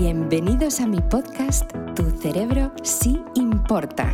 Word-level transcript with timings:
Bienvenidos 0.00 0.80
a 0.80 0.86
mi 0.86 0.98
podcast 0.98 1.70
Tu 1.94 2.10
cerebro 2.22 2.72
sí 2.82 3.22
importa. 3.50 4.06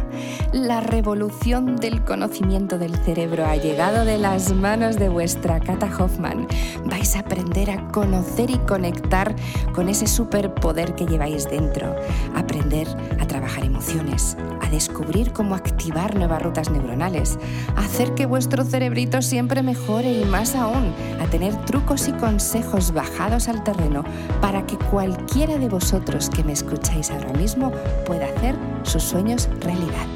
La 0.52 0.80
revolución 0.80 1.76
del 1.76 2.04
conocimiento 2.04 2.78
del 2.78 2.96
cerebro 2.96 3.47
ha 3.47 3.56
llegado 3.56 4.04
de 4.04 4.18
las 4.18 4.52
manos 4.52 4.97
de 4.97 5.08
vuestra 5.08 5.60
Kata 5.60 5.90
Hoffman. 5.99 6.47
Vais 6.84 7.17
a 7.17 7.20
aprender 7.20 7.70
a 7.70 7.88
conocer 7.88 8.50
y 8.50 8.59
conectar 8.59 9.34
con 9.75 9.88
ese 9.88 10.07
superpoder 10.07 10.95
que 10.95 11.07
lleváis 11.07 11.48
dentro. 11.48 11.94
Aprender 12.34 12.88
a 13.20 13.26
trabajar 13.26 13.64
emociones, 13.64 14.36
a 14.62 14.68
descubrir 14.70 15.32
cómo 15.32 15.54
activar 15.54 16.16
nuevas 16.16 16.43
rutas 16.43 16.71
neuronales, 16.71 17.39
a 17.76 17.80
hacer 17.80 18.14
que 18.14 18.26
vuestro 18.26 18.64
cerebrito 18.64 19.22
siempre 19.22 19.62
mejore 19.62 20.12
y 20.12 20.25
más 20.25 20.54
aún, 20.54 20.93
a 21.21 21.26
tener 21.26 21.54
trucos 21.64 22.08
y 22.08 22.12
consejos 22.12 22.93
bajados 22.93 23.48
al 23.48 23.62
terreno 23.62 24.04
para 24.40 24.66
que 24.66 24.79
cualquiera 24.79 25.58
de 25.58 25.68
vosotros 25.68 26.30
que 26.30 26.44
me 26.44 26.53
escucháis 26.53 27.11
ahora 27.11 27.32
mismo 27.32 27.72
pueda 28.07 28.26
hacer 28.26 28.57
sus 28.82 29.03
realidad. 29.26 30.07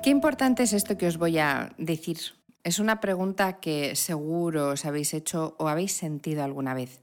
Qué 0.00 0.10
importante 0.10 0.62
es 0.62 0.72
esto 0.72 0.96
que 0.96 1.08
os 1.08 1.18
voy 1.18 1.38
a 1.38 1.74
decir. 1.76 2.18
Es 2.62 2.78
una 2.78 3.00
pregunta 3.00 3.58
que 3.58 3.96
seguro 3.96 4.70
os 4.70 4.84
habéis 4.84 5.12
hecho 5.12 5.56
o 5.58 5.66
habéis 5.66 5.92
sentido 5.92 6.44
alguna 6.44 6.74
vez. 6.74 7.00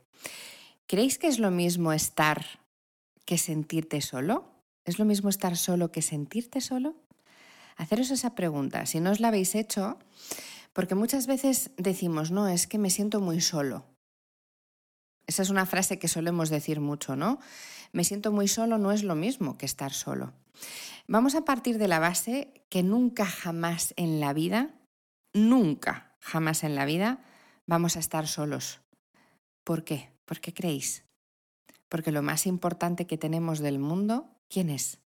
¿Creéis 0.87 1.17
que 1.17 1.27
es 1.27 1.39
lo 1.39 1.51
mismo 1.51 1.91
estar 1.91 2.45
que 3.25 3.37
sentirte 3.37 3.99
solo? 3.99 4.45
¿Es 4.85 4.97
lo 4.97 5.03
mismo 5.03 5.27
estar 5.29 5.57
solo 5.57 5.91
que 5.91 6.01
sentirte 6.01 6.61
solo? 6.61 6.95
Haceros 7.75 8.11
esa 8.11 8.33
pregunta, 8.33 8.85
si 8.85 9.01
no 9.01 9.11
os 9.11 9.19
la 9.19 9.27
habéis 9.27 9.55
hecho, 9.55 9.99
porque 10.71 10.95
muchas 10.95 11.27
veces 11.27 11.71
decimos, 11.75 12.31
no, 12.31 12.47
es 12.47 12.65
que 12.65 12.77
me 12.77 12.89
siento 12.89 13.19
muy 13.19 13.41
solo. 13.41 13.83
Esa 15.27 15.41
es 15.41 15.49
una 15.49 15.65
frase 15.65 15.99
que 15.99 16.07
solemos 16.07 16.49
decir 16.49 16.79
mucho, 16.79 17.15
¿no? 17.15 17.39
Me 17.91 18.03
siento 18.03 18.31
muy 18.31 18.47
solo 18.47 18.77
no 18.77 18.91
es 18.91 19.03
lo 19.03 19.15
mismo 19.15 19.57
que 19.57 19.65
estar 19.65 19.93
solo. 19.93 20.33
Vamos 21.07 21.35
a 21.35 21.45
partir 21.45 21.77
de 21.77 21.87
la 21.87 21.99
base 21.99 22.65
que 22.69 22.83
nunca 22.83 23.25
jamás 23.25 23.93
en 23.97 24.19
la 24.19 24.33
vida, 24.33 24.73
nunca 25.33 26.15
jamás 26.19 26.63
en 26.63 26.75
la 26.75 26.85
vida 26.85 27.23
vamos 27.67 27.95
a 27.95 27.99
estar 27.99 28.27
solos. 28.27 28.81
¿Por 29.63 29.83
qué? 29.83 30.11
¿Por 30.25 30.39
qué 30.39 30.53
creéis? 30.53 31.05
Porque 31.89 32.11
lo 32.11 32.21
más 32.21 32.45
importante 32.47 33.07
que 33.07 33.17
tenemos 33.17 33.59
del 33.59 33.79
mundo 33.79 34.35
¿quién 34.49 34.69
es? 34.69 34.99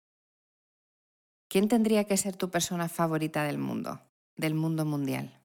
¿Quién 1.48 1.68
tendría 1.68 2.04
que 2.04 2.18
ser 2.18 2.36
tu 2.36 2.50
persona 2.52 2.90
favorita 2.90 3.44
del 3.44 3.58
mundo, 3.58 4.02
del 4.36 4.54
mundo 4.54 4.86
mundial? 4.86 5.42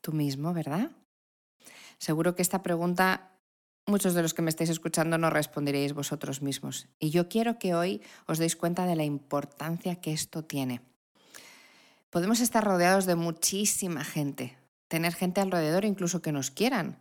Tú 0.00 0.12
mismo, 0.12 0.54
¿verdad? 0.54 0.92
Seguro 1.98 2.34
que 2.34 2.42
esta 2.42 2.62
pregunta 2.62 3.29
muchos 3.90 4.14
de 4.14 4.22
los 4.22 4.32
que 4.32 4.42
me 4.42 4.50
estáis 4.50 4.70
escuchando 4.70 5.18
no 5.18 5.28
responderéis 5.28 5.92
vosotros 5.92 6.40
mismos. 6.40 6.88
Y 6.98 7.10
yo 7.10 7.28
quiero 7.28 7.58
que 7.58 7.74
hoy 7.74 8.00
os 8.26 8.38
deis 8.38 8.56
cuenta 8.56 8.86
de 8.86 8.96
la 8.96 9.04
importancia 9.04 9.96
que 9.96 10.12
esto 10.12 10.44
tiene. 10.44 10.80
Podemos 12.08 12.40
estar 12.40 12.64
rodeados 12.64 13.04
de 13.04 13.16
muchísima 13.16 14.04
gente, 14.04 14.56
tener 14.88 15.14
gente 15.14 15.40
alrededor 15.40 15.84
incluso 15.84 16.22
que 16.22 16.32
nos 16.32 16.50
quieran, 16.50 16.98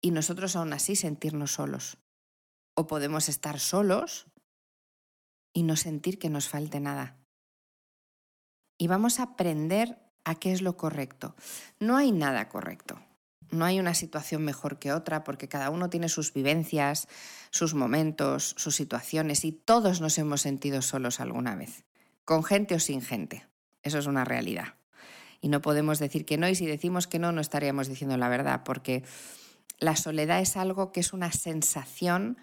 y 0.00 0.10
nosotros 0.10 0.56
aún 0.56 0.72
así 0.72 0.96
sentirnos 0.96 1.52
solos. 1.52 1.98
O 2.74 2.86
podemos 2.86 3.28
estar 3.28 3.60
solos 3.60 4.26
y 5.52 5.62
no 5.62 5.76
sentir 5.76 6.18
que 6.18 6.28
nos 6.28 6.48
falte 6.48 6.80
nada. 6.80 7.16
Y 8.76 8.88
vamos 8.88 9.20
a 9.20 9.22
aprender 9.22 9.98
a 10.24 10.34
qué 10.34 10.52
es 10.52 10.60
lo 10.60 10.76
correcto. 10.76 11.36
No 11.78 11.96
hay 11.96 12.12
nada 12.12 12.48
correcto. 12.48 12.98
No 13.50 13.64
hay 13.64 13.78
una 13.78 13.94
situación 13.94 14.44
mejor 14.44 14.78
que 14.78 14.92
otra 14.92 15.24
porque 15.24 15.48
cada 15.48 15.70
uno 15.70 15.90
tiene 15.90 16.08
sus 16.08 16.32
vivencias, 16.32 17.08
sus 17.50 17.74
momentos, 17.74 18.54
sus 18.56 18.74
situaciones 18.74 19.44
y 19.44 19.52
todos 19.52 20.00
nos 20.00 20.18
hemos 20.18 20.42
sentido 20.42 20.82
solos 20.82 21.20
alguna 21.20 21.54
vez, 21.54 21.84
con 22.24 22.44
gente 22.44 22.74
o 22.74 22.80
sin 22.80 23.00
gente. 23.00 23.46
Eso 23.82 23.98
es 23.98 24.06
una 24.06 24.24
realidad. 24.24 24.74
Y 25.40 25.48
no 25.48 25.60
podemos 25.60 25.98
decir 25.98 26.24
que 26.24 26.38
no 26.38 26.48
y 26.48 26.54
si 26.54 26.66
decimos 26.66 27.06
que 27.06 27.18
no, 27.18 27.32
no 27.32 27.40
estaríamos 27.40 27.88
diciendo 27.88 28.16
la 28.16 28.28
verdad 28.28 28.62
porque 28.64 29.04
la 29.78 29.96
soledad 29.96 30.40
es 30.40 30.56
algo 30.56 30.90
que 30.90 31.00
es 31.00 31.12
una 31.12 31.32
sensación 31.32 32.38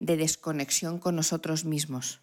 de 0.00 0.16
desconexión 0.16 0.98
con 0.98 1.16
nosotros 1.16 1.64
mismos. 1.64 2.20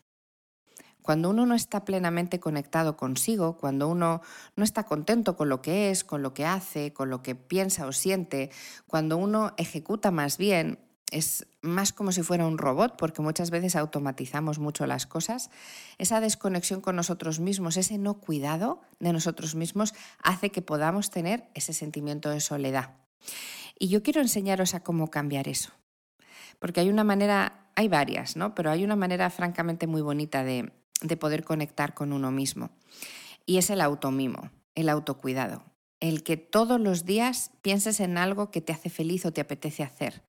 Cuando 1.03 1.29
uno 1.29 1.45
no 1.45 1.53
está 1.53 1.85
plenamente 1.85 2.39
conectado 2.39 2.97
consigo, 2.97 3.57
cuando 3.57 3.89
uno 3.89 4.21
no 4.55 4.63
está 4.63 4.83
contento 4.83 5.35
con 5.35 5.49
lo 5.49 5.61
que 5.61 5.91
es, 5.91 6.03
con 6.03 6.23
lo 6.23 6.33
que 6.33 6.45
hace, 6.45 6.93
con 6.93 7.09
lo 7.09 7.21
que 7.21 7.35
piensa 7.35 7.85
o 7.85 7.91
siente, 7.91 8.49
cuando 8.87 9.17
uno 9.17 9.53
ejecuta 9.57 10.11
más 10.11 10.37
bien, 10.37 10.79
es 11.11 11.45
más 11.61 11.93
como 11.93 12.11
si 12.11 12.23
fuera 12.23 12.47
un 12.47 12.57
robot, 12.57 12.95
porque 12.97 13.21
muchas 13.21 13.51
veces 13.51 13.75
automatizamos 13.75 14.59
mucho 14.59 14.87
las 14.87 15.05
cosas, 15.05 15.51
esa 15.97 16.21
desconexión 16.21 16.81
con 16.81 16.95
nosotros 16.95 17.39
mismos, 17.39 17.77
ese 17.77 17.97
no 17.97 18.15
cuidado 18.15 18.81
de 18.99 19.13
nosotros 19.13 19.55
mismos, 19.55 19.93
hace 20.23 20.49
que 20.51 20.61
podamos 20.61 21.11
tener 21.11 21.49
ese 21.53 21.73
sentimiento 21.73 22.29
de 22.29 22.39
soledad. 22.39 22.95
Y 23.77 23.89
yo 23.89 24.01
quiero 24.01 24.21
enseñaros 24.21 24.73
a 24.73 24.81
cómo 24.81 25.11
cambiar 25.11 25.47
eso. 25.47 25.71
Porque 26.59 26.79
hay 26.79 26.89
una 26.89 27.03
manera, 27.03 27.67
hay 27.75 27.89
varias, 27.89 28.37
¿no? 28.37 28.55
Pero 28.55 28.71
hay 28.71 28.83
una 28.83 28.95
manera 28.95 29.29
francamente 29.29 29.85
muy 29.85 30.01
bonita 30.01 30.43
de, 30.43 30.71
de 31.03 31.17
poder 31.17 31.43
conectar 31.43 31.93
con 31.93 32.13
uno 32.13 32.31
mismo. 32.31 32.71
Y 33.45 33.57
es 33.57 33.69
el 33.69 33.81
automimo, 33.81 34.49
el 34.73 34.89
autocuidado, 34.89 35.63
el 35.99 36.23
que 36.23 36.37
todos 36.37 36.79
los 36.79 37.05
días 37.05 37.51
pienses 37.61 37.99
en 37.99 38.17
algo 38.17 38.49
que 38.49 38.61
te 38.61 38.73
hace 38.73 38.89
feliz 38.89 39.25
o 39.25 39.33
te 39.33 39.41
apetece 39.41 39.83
hacer, 39.83 40.23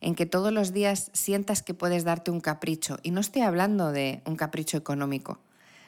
en 0.00 0.14
que 0.14 0.26
todos 0.26 0.52
los 0.52 0.72
días 0.72 1.10
sientas 1.12 1.62
que 1.62 1.74
puedes 1.74 2.04
darte 2.04 2.30
un 2.30 2.40
capricho. 2.40 2.98
Y 3.02 3.10
no 3.10 3.20
estoy 3.20 3.42
hablando 3.42 3.92
de 3.92 4.22
un 4.26 4.36
capricho 4.36 4.76
económico. 4.76 5.40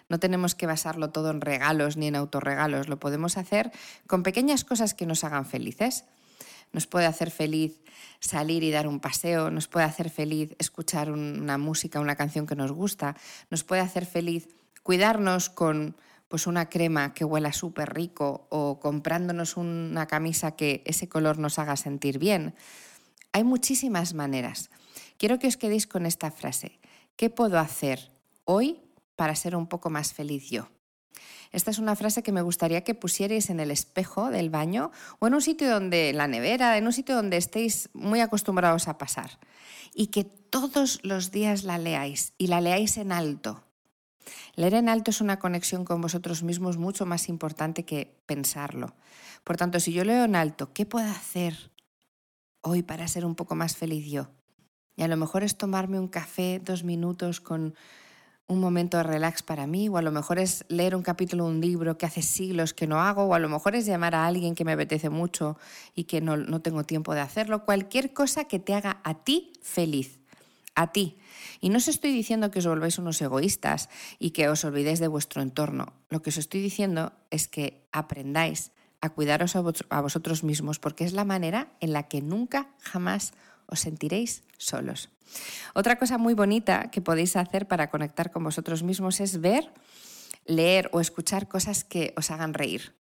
No 0.09 0.19
tenemos 0.19 0.55
que 0.55 0.67
basarlo 0.67 1.11
todo 1.11 1.31
en 1.31 1.41
regalos 1.41 1.97
ni 1.97 2.09
en 2.09 2.17
autorregalos, 2.17 2.89
lo 2.89 2.99
podemos 2.99 3.39
hacer 3.39 3.71
con 4.07 4.23
pequeñas 4.23 4.65
cosas 4.65 4.95
que 4.95 5.07
nos 5.07 5.25
hagan 5.25 5.47
felices. 5.47 6.05
Nos 6.73 6.87
puede 6.87 7.07
hacer 7.07 7.31
feliz 7.31 7.81
salir 8.21 8.63
y 8.63 8.71
dar 8.71 8.87
un 8.87 9.01
paseo, 9.01 9.51
nos 9.51 9.69
puede 9.69 9.87
hacer 9.87 10.11
feliz 10.11 10.55
escuchar 10.59 11.11
una 11.11 11.59
música, 11.59 12.01
una 12.01 12.17
canción 12.17 12.47
que 12.47 12.57
nos 12.57 12.73
gusta, 12.73 13.17
nos 13.51 13.65
puede 13.65 13.83
hacer 13.83 14.07
feliz 14.07 14.49
cuidarnos 14.83 15.51
con 15.51 15.97
pues 16.29 16.47
una 16.47 16.71
crema 16.71 17.13
que 17.13 17.27
huela 17.27 17.53
súper 17.53 17.93
rico 17.93 18.47
o 18.49 18.81
comprándonos 18.81 19.59
una 19.59 20.07
camisa 20.07 20.57
que 20.57 20.83
ese 20.87 21.09
color 21.09 21.39
nos 21.39 21.59
haga 21.59 21.77
sentir 21.77 22.19
bien. 22.19 22.55
Hay 23.33 23.45
muchísimas 23.45 24.15
maneras. 24.15 24.71
Quiero 25.19 25.39
que 25.39 25.49
os 25.49 25.59
quedéis 25.59 25.87
con 25.87 26.07
esta 26.07 26.31
frase. 26.31 26.81
¿Qué 27.17 27.29
puedo 27.29 27.59
hacer 27.59 28.11
hoy 28.45 28.81
para 29.15 29.37
ser 29.37 29.57
un 29.57 29.67
poco 29.67 29.91
más 29.91 30.15
feliz 30.15 30.49
yo? 30.49 30.69
Esta 31.53 31.71
es 31.71 31.79
una 31.79 31.97
frase 31.97 32.23
que 32.23 32.33
me 32.33 32.43
gustaría 32.43 32.85
que 32.85 32.95
pusierais 32.95 33.51
en 33.51 33.61
el 33.61 33.71
espejo 33.71 34.31
del 34.31 34.51
baño 34.51 34.91
o 35.19 35.27
en 35.27 35.35
un 35.35 35.43
sitio 35.43 35.71
donde, 35.71 36.13
la 36.13 36.27
nevera, 36.27 36.79
en 36.79 36.87
un 36.87 36.93
sitio 36.93 37.15
donde 37.15 37.37
estéis 37.37 37.91
muy 37.93 38.21
acostumbrados 38.21 38.89
a 38.89 38.99
pasar. 38.99 39.39
Y 39.95 40.07
que 40.07 40.25
todos 40.25 41.01
los 41.03 41.31
días 41.31 41.65
la 41.65 41.79
leáis 41.79 42.33
y 42.39 42.47
la 42.47 42.61
leáis 42.61 42.97
en 42.97 43.13
alto. 43.13 43.63
Leer 44.55 44.75
en 44.75 44.89
alto 44.89 45.11
es 45.11 45.21
una 45.21 45.39
conexión 45.39 45.85
con 45.85 46.01
vosotros 46.01 46.43
mismos 46.43 46.77
mucho 46.77 47.07
más 47.07 47.29
importante 47.29 47.85
que 47.85 48.15
pensarlo. 48.27 48.95
Por 49.45 49.57
tanto, 49.57 49.81
si 49.81 49.93
yo 49.93 50.05
leo 50.05 50.25
en 50.25 50.37
alto, 50.37 50.73
¿qué 50.73 50.87
puedo 50.87 51.11
hacer 51.11 51.71
hoy 52.61 52.83
para 52.83 53.09
ser 53.09 53.25
un 53.25 53.35
poco 53.35 53.55
más 53.55 53.77
feliz 53.77 54.07
yo? 54.11 54.29
Y 54.97 55.03
a 55.03 55.09
lo 55.09 55.17
mejor 55.17 55.43
es 55.43 55.57
tomarme 55.57 55.99
un 55.99 56.09
café 56.09 56.61
dos 56.63 56.85
minutos 56.85 57.41
con 57.41 57.75
un 58.49 58.61
momento 58.61 58.97
de 58.97 59.05
relax 59.05 59.43
para 59.43 59.67
mí, 59.67 59.89
o 59.89 59.97
a 59.97 60.03
lo 60.03 60.13
mejor 60.13 60.39
es 60.39 60.65
leer 60.69 60.95
un 60.95 61.03
capítulo 61.03 61.45
de 61.45 61.51
un 61.51 61.61
libro 61.61 61.97
que 61.97 62.07
hace 62.07 62.23
siglos 62.23 62.75
que 62.75 62.87
no 62.87 63.01
hago, 63.01 63.25
o 63.25 63.35
a 63.35 63.39
lo 63.39 63.49
mejor 63.49 63.75
es 63.75 63.87
llamar 63.87 64.15
a 64.15 64.27
alguien 64.27 64.55
que 64.55 64.65
me 64.65 64.73
apetece 64.73 65.11
mucho 65.11 65.57
y 65.95 66.05
que 66.05 66.21
no, 66.21 66.37
no 66.37 66.61
tengo 66.61 66.85
tiempo 66.85 67.15
de 67.15 67.21
hacerlo, 67.21 67.65
cualquier 67.65 68.13
cosa 68.13 68.45
que 68.45 68.59
te 68.59 68.75
haga 68.75 69.01
a 69.05 69.25
ti 69.25 69.53
feliz, 69.63 70.21
a 70.75 70.93
ti. 70.93 71.17
Y 71.61 71.71
no 71.71 71.79
os 71.79 71.89
estoy 71.89 72.13
diciendo 72.13 72.51
que 72.51 72.59
os 72.59 72.67
volváis 72.67 72.99
unos 72.99 73.21
egoístas 73.23 73.89
y 74.19 74.31
que 74.31 74.49
os 74.49 74.65
olvidéis 74.65 74.99
de 74.99 75.09
vuestro 75.09 75.43
entorno. 75.43 75.93
Lo 76.11 76.23
que 76.23 76.31
os 76.31 76.37
estoy 76.37 76.61
diciendo 76.61 77.13
es 77.31 77.49
que 77.49 77.87
aprendáis 77.93 78.73
a 79.01 79.11
cuidaros 79.11 79.57
a 79.57 80.01
vosotros 80.01 80.45
mismos 80.45 80.79
porque 80.79 81.05
es 81.05 81.13
la 81.13 81.25
manera 81.25 81.73
en 81.81 81.93
la 81.93 82.05
que 82.05 82.23
nunca 82.23 82.71
jamás 82.79 83.33
os 83.67 83.81
sentiréis 83.81 84.45
solos. 84.59 85.11
Otra 85.75 85.97
cosa 85.99 86.19
muy 86.19 86.35
bonita 86.35 86.91
que 86.91 87.01
podéis 87.01 87.37
hacer 87.37 87.67
para 87.67 87.91
conectar 87.91 88.31
con 88.31 88.45
vosotros 88.45 88.83
mismos 88.83 89.21
es 89.21 89.41
ver, 89.41 89.73
leer 90.45 90.89
o 90.93 91.01
escuchar 91.01 91.49
cosas 91.49 91.85
que 91.85 92.13
os 92.17 92.31
hagan 92.31 92.55
reír. 92.55 92.95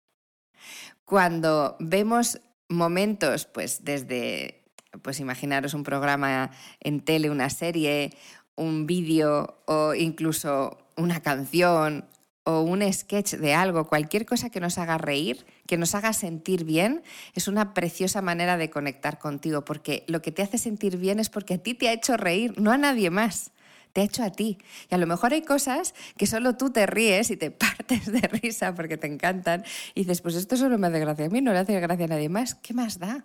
Cuando 1.04 1.76
vemos 1.80 2.40
momentos, 2.68 3.46
pues 3.46 3.84
desde, 3.84 4.64
pues 5.02 5.20
imaginaros 5.20 5.74
un 5.74 5.82
programa 5.82 6.50
en 6.80 7.00
tele, 7.00 7.30
una 7.30 7.50
serie, 7.50 8.16
un 8.54 8.86
vídeo 8.86 9.62
o 9.66 9.94
incluso 9.94 10.78
una 10.96 11.20
canción 11.20 12.04
o 12.44 12.60
un 12.60 12.80
sketch 12.92 13.34
de 13.34 13.54
algo, 13.54 13.88
cualquier 13.88 14.26
cosa 14.26 14.50
que 14.50 14.60
nos 14.60 14.78
haga 14.78 14.98
reír, 14.98 15.44
que 15.70 15.76
nos 15.76 15.94
haga 15.94 16.12
sentir 16.12 16.64
bien, 16.64 17.04
es 17.32 17.46
una 17.46 17.74
preciosa 17.74 18.22
manera 18.22 18.56
de 18.56 18.70
conectar 18.70 19.20
contigo, 19.20 19.64
porque 19.64 20.02
lo 20.08 20.20
que 20.20 20.32
te 20.32 20.42
hace 20.42 20.58
sentir 20.58 20.96
bien 20.96 21.20
es 21.20 21.30
porque 21.30 21.54
a 21.54 21.58
ti 21.58 21.74
te 21.74 21.88
ha 21.88 21.92
hecho 21.92 22.16
reír, 22.16 22.60
no 22.60 22.72
a 22.72 22.76
nadie 22.76 23.08
más 23.08 23.52
te 23.92 24.00
ha 24.00 24.04
hecho 24.04 24.24
a 24.24 24.32
ti. 24.32 24.58
Y 24.90 24.94
a 24.96 24.98
lo 24.98 25.06
mejor 25.06 25.32
hay 25.32 25.42
cosas 25.42 25.94
que 26.16 26.26
solo 26.26 26.56
tú 26.56 26.70
te 26.70 26.86
ríes 26.86 27.30
y 27.30 27.36
te 27.36 27.50
partes 27.52 28.10
de 28.10 28.18
risa 28.18 28.74
porque 28.74 28.96
te 28.96 29.06
encantan 29.06 29.62
y 29.94 30.00
dices, 30.00 30.22
pues 30.22 30.34
esto 30.34 30.56
solo 30.56 30.76
me 30.76 30.88
hace 30.88 30.98
gracia 30.98 31.26
a 31.26 31.28
mí, 31.28 31.40
no 31.40 31.52
le 31.52 31.60
hace 31.60 31.78
gracia 31.78 32.06
a 32.06 32.08
nadie 32.08 32.28
más. 32.28 32.56
¿Qué 32.56 32.74
más 32.74 32.98
da? 32.98 33.24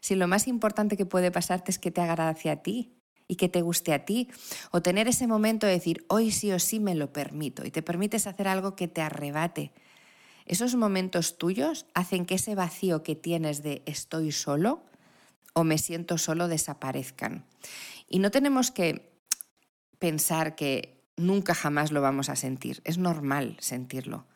Si 0.00 0.16
lo 0.16 0.26
más 0.26 0.48
importante 0.48 0.96
que 0.96 1.06
puede 1.06 1.30
pasarte 1.30 1.70
es 1.70 1.78
que 1.78 1.92
te 1.92 2.00
haga 2.00 2.16
gracia 2.16 2.50
a 2.50 2.56
ti 2.56 2.92
y 3.28 3.36
que 3.36 3.48
te 3.48 3.62
guste 3.62 3.92
a 3.92 4.04
ti, 4.04 4.28
o 4.72 4.82
tener 4.82 5.06
ese 5.06 5.28
momento 5.28 5.68
de 5.68 5.74
decir, 5.74 6.04
hoy 6.08 6.32
sí 6.32 6.50
o 6.50 6.58
sí 6.58 6.80
me 6.80 6.96
lo 6.96 7.12
permito, 7.12 7.64
y 7.64 7.70
te 7.70 7.82
permites 7.82 8.26
hacer 8.26 8.48
algo 8.48 8.74
que 8.74 8.88
te 8.88 9.00
arrebate. 9.00 9.70
Esos 10.48 10.74
momentos 10.76 11.36
tuyos 11.36 11.84
hacen 11.92 12.24
que 12.24 12.36
ese 12.36 12.54
vacío 12.54 13.02
que 13.02 13.14
tienes 13.14 13.62
de 13.62 13.82
estoy 13.84 14.32
solo 14.32 14.82
o 15.52 15.62
me 15.62 15.76
siento 15.76 16.16
solo 16.16 16.48
desaparezcan. 16.48 17.44
Y 18.08 18.18
no 18.18 18.30
tenemos 18.30 18.70
que 18.70 19.12
pensar 19.98 20.56
que 20.56 21.04
nunca 21.16 21.54
jamás 21.54 21.92
lo 21.92 22.00
vamos 22.00 22.30
a 22.30 22.36
sentir, 22.36 22.80
es 22.84 22.96
normal 22.96 23.58
sentirlo. 23.60 24.26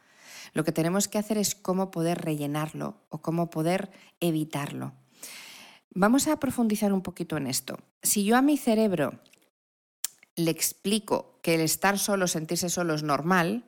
Lo 0.52 0.64
que 0.64 0.72
tenemos 0.72 1.08
que 1.08 1.16
hacer 1.16 1.38
es 1.38 1.54
cómo 1.54 1.90
poder 1.90 2.20
rellenarlo 2.22 3.00
o 3.08 3.22
cómo 3.22 3.48
poder 3.48 3.90
evitarlo. 4.20 4.92
Vamos 5.94 6.28
a 6.28 6.38
profundizar 6.38 6.92
un 6.92 7.00
poquito 7.00 7.38
en 7.38 7.46
esto. 7.46 7.78
Si 8.02 8.24
yo 8.24 8.36
a 8.36 8.42
mi 8.42 8.58
cerebro 8.58 9.18
le 10.36 10.50
explico 10.50 11.38
que 11.42 11.54
el 11.54 11.62
estar 11.62 11.98
solo, 11.98 12.26
sentirse 12.26 12.68
solo 12.68 12.94
es 12.94 13.02
normal 13.02 13.64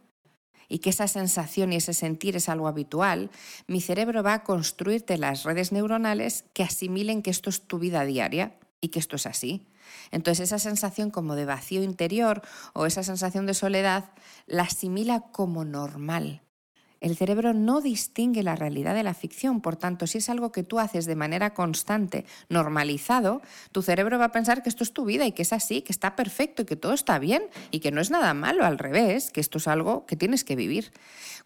y 0.68 0.78
que 0.78 0.90
esa 0.90 1.08
sensación 1.08 1.72
y 1.72 1.76
ese 1.76 1.94
sentir 1.94 2.36
es 2.36 2.48
algo 2.48 2.68
habitual, 2.68 3.30
mi 3.66 3.80
cerebro 3.80 4.22
va 4.22 4.34
a 4.34 4.44
construirte 4.44 5.18
las 5.18 5.44
redes 5.44 5.72
neuronales 5.72 6.44
que 6.52 6.62
asimilen 6.62 7.22
que 7.22 7.30
esto 7.30 7.50
es 7.50 7.62
tu 7.62 7.78
vida 7.78 8.04
diaria 8.04 8.56
y 8.80 8.88
que 8.88 8.98
esto 8.98 9.16
es 9.16 9.26
así. 9.26 9.66
Entonces 10.10 10.48
esa 10.48 10.58
sensación 10.58 11.10
como 11.10 11.34
de 11.34 11.44
vacío 11.44 11.82
interior 11.82 12.42
o 12.72 12.86
esa 12.86 13.02
sensación 13.02 13.46
de 13.46 13.54
soledad 13.54 14.10
la 14.46 14.62
asimila 14.64 15.20
como 15.32 15.64
normal 15.64 16.43
el 17.04 17.18
cerebro 17.18 17.52
no 17.52 17.82
distingue 17.82 18.42
la 18.42 18.56
realidad 18.56 18.94
de 18.94 19.02
la 19.02 19.12
ficción, 19.12 19.60
por 19.60 19.76
tanto, 19.76 20.06
si 20.06 20.16
es 20.16 20.30
algo 20.30 20.52
que 20.52 20.62
tú 20.62 20.78
haces 20.78 21.04
de 21.04 21.14
manera 21.14 21.52
constante, 21.52 22.24
normalizado, 22.48 23.42
tu 23.72 23.82
cerebro 23.82 24.18
va 24.18 24.24
a 24.24 24.32
pensar 24.32 24.62
que 24.62 24.70
esto 24.70 24.84
es 24.84 24.94
tu 24.94 25.04
vida 25.04 25.26
y 25.26 25.32
que 25.32 25.42
es 25.42 25.52
así, 25.52 25.82
que 25.82 25.92
está 25.92 26.16
perfecto 26.16 26.62
y 26.62 26.64
que 26.64 26.76
todo 26.76 26.94
está 26.94 27.18
bien 27.18 27.42
y 27.70 27.80
que 27.80 27.90
no 27.90 28.00
es 28.00 28.10
nada 28.10 28.32
malo, 28.32 28.64
al 28.64 28.78
revés, 28.78 29.30
que 29.30 29.42
esto 29.42 29.58
es 29.58 29.68
algo 29.68 30.06
que 30.06 30.16
tienes 30.16 30.44
que 30.44 30.56
vivir. 30.56 30.92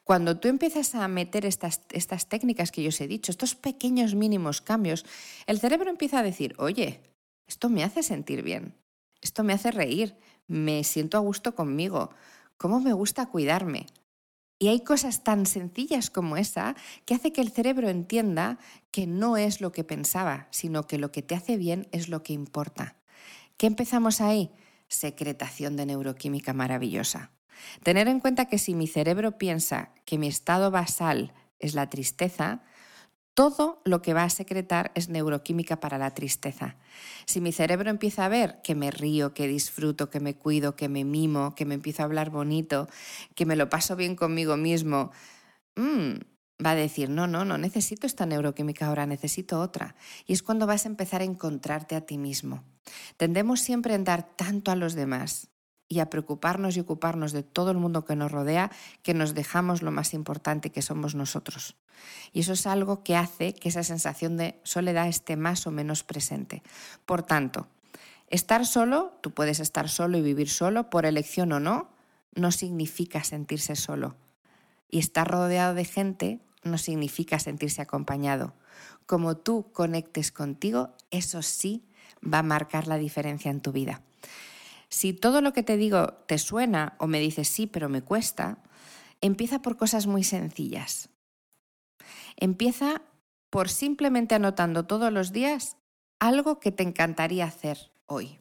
Cuando 0.05 0.39
tú 0.39 0.47
empiezas 0.47 0.95
a 0.95 1.09
meter 1.09 1.45
estas, 1.45 1.81
estas 1.91 2.29
técnicas 2.29 2.71
que 2.71 2.85
yo 2.85 2.91
os 2.91 3.01
he 3.01 3.09
dicho, 3.09 3.33
estos 3.33 3.57
pequeños 3.57 4.15
mínimos 4.15 4.61
cambios, 4.61 5.05
el 5.49 5.59
cerebro 5.59 5.91
empieza 5.91 6.21
a 6.21 6.23
decir, 6.23 6.55
oye, 6.59 7.01
esto 7.49 7.69
me 7.69 7.83
hace 7.83 8.05
sentir 8.05 8.43
bien, 8.43 8.77
esto 9.21 9.43
me 9.43 9.55
hace 9.55 9.73
reír, 9.73 10.15
me 10.47 10.85
siento 10.85 11.17
a 11.17 11.21
gusto 11.21 11.57
conmigo, 11.57 12.11
cómo 12.57 12.79
me 12.79 12.93
gusta 12.93 13.27
cuidarme, 13.27 13.87
y 14.59 14.69
hay 14.69 14.81
cosas 14.81 15.23
tan 15.23 15.47
sencillas 15.47 16.11
como 16.11 16.37
esa 16.37 16.75
que 17.05 17.15
hace 17.15 17.33
que 17.33 17.41
el 17.41 17.51
cerebro 17.51 17.89
entienda 17.89 18.59
que 18.91 19.07
no 19.07 19.37
es 19.37 19.61
lo 19.61 19.73
que 19.73 19.85
pensaba, 19.85 20.49
sino 20.51 20.87
que 20.87 20.99
lo 20.99 21.13
que 21.13 21.23
te 21.23 21.35
hace 21.35 21.57
bien 21.57 21.89
es 21.93 22.09
lo 22.09 22.23
que 22.23 22.33
importa. 22.33 22.97
¿Qué 23.57 23.67
empezamos 23.67 24.21
ahí? 24.21 24.51
Secretación 24.89 25.77
de 25.77 25.87
neuroquímica 25.87 26.53
maravillosa. 26.53 27.31
Tener 27.83 28.09
en 28.09 28.21
cuenta 28.21 28.47
que 28.47 28.59
si 28.59 28.75
mi 28.75 28.87
cerebro 28.87 29.39
piensa 29.39 29.93
que 30.05 30.19
mi 30.19 30.29
estado 30.29 30.71
basal 30.71 31.35
es 31.59 31.75
la 31.75 31.91
tristeza, 31.91 32.63
todo 33.39 33.81
lo 33.85 34.03
que 34.03 34.15
va 34.15 34.25
a 34.25 34.31
secretar 34.31 34.91
es 34.97 35.11
neuroquímica 35.11 35.79
para 35.79 35.97
la 35.97 36.13
tristeza. 36.13 36.75
Si 37.25 37.41
mi 37.41 37.53
cerebro 37.53 37.89
empieza 37.89 38.25
a 38.25 38.29
ver 38.29 38.61
que 38.65 38.75
me 38.75 38.91
río, 38.91 39.33
que 39.33 39.47
disfruto, 39.47 40.11
que 40.11 40.19
me 40.19 40.35
cuido, 40.35 40.75
que 40.75 40.89
me 40.89 41.05
mimo, 41.05 41.55
que 41.55 41.65
me 41.65 41.77
empiezo 41.77 42.03
a 42.03 42.07
hablar 42.07 42.31
bonito, 42.31 42.89
que 43.37 43.47
me 43.47 43.55
lo 43.55 43.71
paso 43.71 43.95
bien 43.95 44.17
conmigo 44.17 44.57
mismo, 44.57 45.13
mm, 45.77 46.15
va 46.67 46.73
a 46.73 46.75
decir, 46.75 47.11
no, 47.11 47.29
no, 47.29 47.45
no 47.45 47.59
necesito 47.59 48.09
esta 48.09 48.27
neuroquímica 48.27 48.89
ahora, 48.89 49.07
necesito 49.07 49.61
otra. 49.61 49.95
Y 50.27 50.33
es 50.33 50.43
cuando 50.43 50.67
vas 50.67 50.85
a 50.85 50.89
empezar 50.89 51.21
a 51.21 51.25
encontrarte 51.25 51.95
a 51.95 52.01
ti 52.01 52.19
mismo. 52.19 52.65
Tendemos 53.19 53.61
siempre 53.61 53.95
a 53.95 53.99
dar 53.99 54.35
tanto 54.35 54.73
a 54.73 54.75
los 54.75 54.95
demás 54.95 55.49
y 55.89 56.01
a 56.01 56.11
preocuparnos 56.11 56.77
y 56.77 56.81
ocuparnos 56.81 57.33
de 57.33 57.43
todo 57.43 57.71
el 57.71 57.79
mundo 57.79 58.05
que 58.05 58.17
nos 58.17 58.31
rodea 58.31 58.71
que 59.03 59.15
nos 59.15 59.35
dejamos 59.35 59.83
lo 59.83 59.91
más 59.91 60.13
importante 60.15 60.71
que 60.71 60.83
somos 60.83 61.15
nosotros. 61.15 61.77
Y 62.33 62.41
eso 62.41 62.53
es 62.53 62.67
algo 62.67 63.03
que 63.03 63.17
hace 63.17 63.55
que 63.55 63.71
esa 63.71 63.83
sensación 63.83 64.37
de 64.37 64.61
soledad 64.63 65.09
esté 65.09 65.37
más 65.37 65.67
o 65.67 65.71
menos 65.71 66.05
presente. 66.05 66.63
Por 67.07 67.23
tanto, 67.23 67.69
estar 68.29 68.67
solo, 68.67 69.19
tú 69.23 69.33
puedes 69.33 69.61
estar 69.61 69.89
solo 69.89 70.19
y 70.19 70.23
vivir 70.23 70.51
solo, 70.51 70.91
por 70.91 71.07
elección 71.07 71.53
o 71.53 71.61
no, 71.61 71.89
no 72.35 72.53
significa 72.53 73.25
sentirse 73.25 73.75
solo. 73.75 74.17
Y 74.91 74.99
estar 74.99 75.29
rodeado 75.29 75.75
de 75.75 75.85
gente 75.85 76.41
no 76.63 76.79
significa 76.79 77.39
sentirse 77.39 77.83
acompañado. 77.83 78.55
Como 79.07 79.37
tú 79.37 79.71
conectes 79.73 80.33
contigo, 80.33 80.91
eso 81.11 81.43
sí 81.43 81.85
va 82.23 82.41
a 82.41 82.43
marcar 82.43 82.87
la 82.87 82.99
diferencia 82.99 83.51
en 83.51 83.61
tu 83.61 83.73
vida. 83.73 84.03
Si 84.89 85.13
todo 85.13 85.41
lo 85.41 85.53
que 85.53 85.63
te 85.63 85.77
digo 85.77 86.15
te 86.27 86.39
suena 86.39 86.97
o 86.99 87.07
me 87.07 87.21
dices 87.21 87.49
sí, 87.49 87.67
pero 87.67 87.89
me 87.89 88.03
cuesta, 88.03 88.63
empieza 89.21 89.61
por 89.61 89.77
cosas 89.77 90.07
muy 90.07 90.25
sencillas. 90.25 91.11
Empieza 92.37 93.03
por 93.51 93.69
simplemente 93.69 94.35
anotando 94.35 94.87
todos 94.87 95.13
los 95.13 95.33
días 95.33 95.77
algo 96.21 96.61
que 96.61 96.73
te 96.73 96.83
encantaría 96.83 97.45
hacer 97.45 97.93
hoy. 98.07 98.39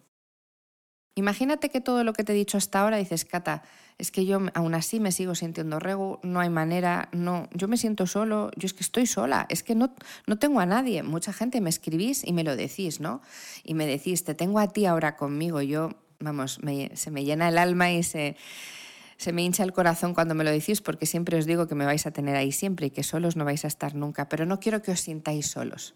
Imagínate 1.15 1.69
que 1.69 1.81
todo 1.81 2.03
lo 2.03 2.13
que 2.13 2.23
te 2.23 2.33
he 2.33 2.35
dicho 2.35 2.59
hasta 2.59 2.79
ahora 2.79 2.97
dices, 2.97 3.25
Cata, 3.25 3.63
es 3.97 4.11
que 4.11 4.27
yo 4.27 4.39
aún 4.53 4.75
así 4.75 4.99
me 4.99 5.11
sigo 5.11 5.33
sintiendo 5.33 5.79
rego, 5.79 6.19
no 6.21 6.39
hay 6.39 6.51
manera, 6.51 7.09
no, 7.11 7.49
yo 7.53 7.67
me 7.67 7.77
siento 7.77 8.05
solo, 8.05 8.51
yo 8.55 8.67
es 8.67 8.73
que 8.75 8.83
estoy 8.83 9.07
sola, 9.07 9.47
es 9.49 9.63
que 9.63 9.73
no, 9.73 9.95
no 10.27 10.38
tengo 10.38 10.59
a 10.59 10.67
nadie. 10.67 11.01
Mucha 11.01 11.33
gente 11.33 11.59
me 11.59 11.71
escribís 11.71 12.23
y 12.23 12.33
me 12.33 12.44
lo 12.44 12.55
decís, 12.55 12.99
¿no? 12.99 13.21
Y 13.63 13.73
me 13.73 13.88
decís, 13.88 14.25
te 14.25 14.35
tengo 14.35 14.59
a 14.59 14.67
ti 14.67 14.85
ahora 14.85 15.15
conmigo, 15.15 15.63
yo 15.63 15.89
vamos, 16.19 16.60
se 16.94 17.12
me 17.12 17.24
llena 17.24 17.50
el 17.50 17.58
alma 17.58 17.92
y 17.92 18.04
se, 18.04 18.36
se 19.18 19.34
me 19.34 19.44
hincha 19.44 19.64
el 19.64 19.74
corazón 19.74 20.14
cuando 20.14 20.36
me 20.36 20.44
lo 20.44 20.52
decís 20.52 20.81
porque 20.81 21.06
siempre 21.06 21.38
os 21.38 21.46
digo 21.46 21.68
que 21.68 21.75
me 21.75 21.86
vais 21.86 22.06
a 22.06 22.12
tener 22.12 22.36
ahí 22.36 22.52
siempre 22.52 22.88
y 22.88 22.90
que 22.92 23.04
solos 23.04 23.36
no 23.36 23.46
vais 23.46 23.66
a 23.66 23.68
estar 23.68 23.96
nunca, 23.96 24.30
pero 24.30 24.46
no 24.46 24.60
quiero 24.60 24.81
que 24.81 24.92
os 24.92 25.02
sintáis 25.02 25.48
solos. 25.48 25.96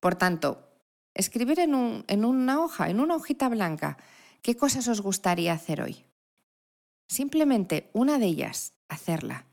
Por 0.00 0.14
tanto, 0.14 0.68
escribir 1.14 1.60
en, 1.60 1.74
un, 1.74 2.04
en 2.08 2.24
una 2.24 2.60
hoja, 2.60 2.90
en 2.90 3.00
una 3.00 3.16
hojita 3.16 3.48
blanca, 3.48 3.98
qué 4.42 4.56
cosas 4.56 4.88
os 4.88 5.00
gustaría 5.00 5.52
hacer 5.52 5.80
hoy. 5.80 6.04
Simplemente 7.08 7.90
una 7.92 8.18
de 8.18 8.26
ellas, 8.26 8.72
hacerla. 8.88 9.46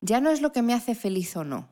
Ya 0.00 0.20
no 0.20 0.30
es 0.30 0.42
lo 0.42 0.52
que 0.52 0.62
me 0.62 0.74
hace 0.74 0.94
feliz 0.94 1.36
o 1.36 1.44
no. 1.44 1.68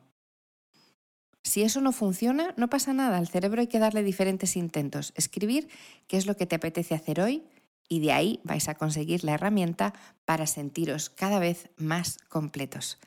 Si 1.43 1.61
eso 1.61 1.81
no 1.81 1.91
funciona, 1.91 2.53
no 2.57 2.69
pasa 2.69 2.93
nada. 2.93 3.17
Al 3.17 3.27
cerebro 3.27 3.61
hay 3.61 3.67
que 3.67 3.79
darle 3.79 4.01
diferentes 4.01 4.55
intentos. 4.55 5.13
Escribir 5.15 5.67
qué 6.07 6.17
es 6.17 6.25
lo 6.25 6.37
que 6.37 6.45
te 6.45 6.55
apetece 6.55 6.95
hacer 6.95 7.19
hoy 7.19 7.43
y 7.89 7.99
de 7.99 8.13
ahí 8.13 8.39
vais 8.43 8.69
a 8.69 8.75
conseguir 8.75 9.23
la 9.23 9.33
herramienta 9.33 9.93
para 10.25 10.47
sentiros 10.47 11.09
cada 11.09 11.39
vez 11.39 11.69
más 11.75 12.17
completos. 12.29 12.97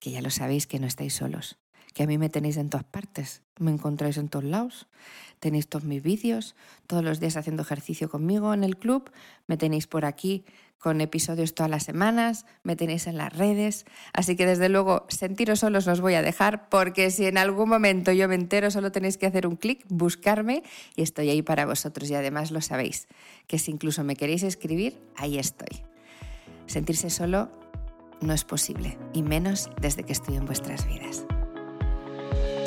Que 0.00 0.10
ya 0.10 0.22
lo 0.22 0.30
sabéis 0.30 0.66
que 0.66 0.80
no 0.80 0.86
estáis 0.86 1.14
solos, 1.14 1.58
que 1.94 2.02
a 2.02 2.06
mí 2.06 2.18
me 2.18 2.28
tenéis 2.28 2.56
en 2.56 2.70
todas 2.70 2.84
partes, 2.84 3.42
me 3.58 3.70
encontráis 3.70 4.16
en 4.16 4.28
todos 4.28 4.44
lados, 4.44 4.86
tenéis 5.40 5.68
todos 5.68 5.84
mis 5.84 6.02
vídeos, 6.02 6.54
todos 6.86 7.04
los 7.04 7.20
días 7.20 7.36
haciendo 7.36 7.62
ejercicio 7.62 8.08
conmigo 8.08 8.54
en 8.54 8.64
el 8.64 8.76
club, 8.76 9.10
me 9.46 9.56
tenéis 9.56 9.86
por 9.86 10.04
aquí 10.04 10.44
con 10.82 11.00
episodios 11.00 11.54
todas 11.54 11.70
las 11.70 11.84
semanas, 11.84 12.44
me 12.64 12.74
tenéis 12.74 13.06
en 13.06 13.16
las 13.16 13.32
redes, 13.32 13.86
así 14.12 14.34
que 14.34 14.46
desde 14.46 14.68
luego 14.68 15.06
sentiros 15.08 15.60
solos 15.60 15.86
os 15.86 16.00
voy 16.00 16.14
a 16.14 16.22
dejar 16.22 16.68
porque 16.68 17.12
si 17.12 17.26
en 17.26 17.38
algún 17.38 17.68
momento 17.68 18.10
yo 18.10 18.26
me 18.26 18.34
entero 18.34 18.68
solo 18.72 18.90
tenéis 18.90 19.16
que 19.16 19.26
hacer 19.26 19.46
un 19.46 19.54
clic, 19.54 19.84
buscarme 19.88 20.64
y 20.96 21.02
estoy 21.02 21.30
ahí 21.30 21.40
para 21.40 21.66
vosotros. 21.66 22.10
Y 22.10 22.16
además 22.16 22.50
lo 22.50 22.60
sabéis, 22.60 23.06
que 23.46 23.60
si 23.60 23.70
incluso 23.70 24.02
me 24.02 24.16
queréis 24.16 24.42
escribir, 24.42 25.00
ahí 25.14 25.38
estoy. 25.38 25.84
Sentirse 26.66 27.10
solo 27.10 27.52
no 28.20 28.32
es 28.32 28.44
posible 28.44 28.98
y 29.12 29.22
menos 29.22 29.70
desde 29.80 30.02
que 30.02 30.12
estoy 30.12 30.34
en 30.34 30.46
vuestras 30.46 30.86
vidas. 30.88 31.26